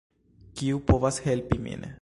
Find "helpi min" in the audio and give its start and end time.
1.29-1.89